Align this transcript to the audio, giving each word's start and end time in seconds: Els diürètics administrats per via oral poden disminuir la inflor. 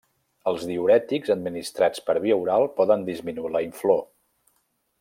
Els 0.51 0.63
diürètics 0.69 1.33
administrats 1.33 2.03
per 2.07 2.15
via 2.23 2.39
oral 2.45 2.65
poden 2.79 3.05
disminuir 3.11 3.53
la 3.57 3.63
inflor. 3.67 4.03